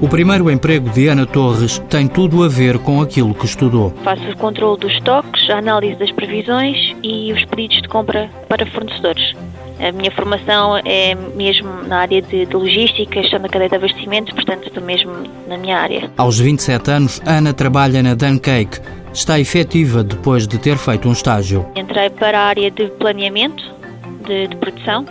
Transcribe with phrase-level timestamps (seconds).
[0.00, 3.94] O primeiro emprego de Ana Torres tem tudo a ver com aquilo que estudou.
[4.04, 8.66] Faço o controle dos estoques, a análise das previsões e os pedidos de compra para
[8.66, 9.34] fornecedores.
[9.80, 14.34] A minha formação é mesmo na área de, de logística, gestão da cadeia de abastecimento,
[14.34, 15.12] portanto estou mesmo
[15.48, 16.10] na minha área.
[16.16, 18.80] Aos 27 anos, Ana trabalha na Duncake.
[19.12, 21.66] Está efetiva depois de ter feito um estágio.
[21.74, 23.64] Entrei para a área de planeamento
[24.26, 25.06] de, de produção.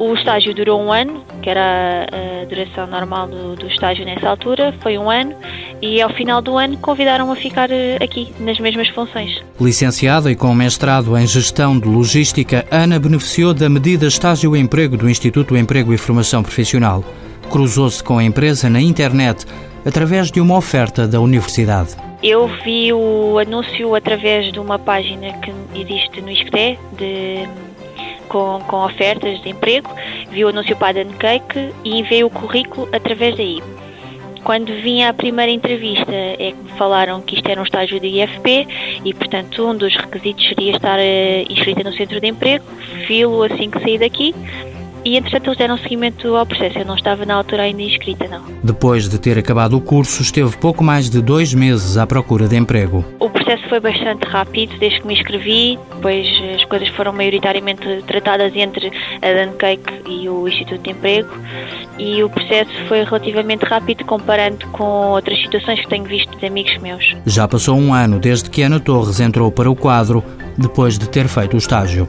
[0.00, 4.74] O estágio durou um ano, que era a duração normal do, do estágio nessa altura,
[4.80, 5.34] foi um ano,
[5.82, 9.38] e ao final do ano convidaram-me a ficar eh, aqui, nas mesmas funções.
[9.60, 15.54] Licenciada e com mestrado em Gestão de Logística, Ana beneficiou da medida Estágio-Emprego do Instituto
[15.54, 17.04] Emprego e Formação Profissional.
[17.50, 19.44] Cruzou-se com a empresa na internet
[19.84, 21.94] através de uma oferta da universidade.
[22.22, 27.46] Eu vi o anúncio através de uma página que existe no ISCTE, de
[28.30, 29.90] com, com ofertas de emprego,
[30.30, 33.60] vi o anúncio para a Cake e enviei o currículo através daí.
[34.44, 38.06] Quando vim à primeira entrevista é que me falaram que isto era um estágio de
[38.06, 38.66] IFP
[39.04, 42.64] e, portanto, um dos requisitos seria estar uh, inscrita no centro de emprego.
[43.06, 44.34] Vi-lo assim que saí daqui
[45.04, 46.78] e, entretanto, eles deram seguimento ao processo.
[46.78, 48.42] Eu não estava na altura ainda inscrita, não.
[48.62, 52.56] Depois de ter acabado o curso, esteve pouco mais de dois meses à procura de
[52.56, 53.04] emprego.
[53.18, 58.54] O processo foi bastante rápido desde que me inscrevi, depois as coisas foram maioritariamente tratadas
[58.54, 58.92] entre
[59.22, 61.30] a Duncake e o Instituto de Emprego
[61.98, 66.76] e o processo foi relativamente rápido comparando com outras situações que tenho visto de amigos
[66.78, 67.14] meus.
[67.26, 70.24] Já passou um ano desde que Ana Torres entrou para o quadro,
[70.56, 72.08] depois de ter feito o estágio.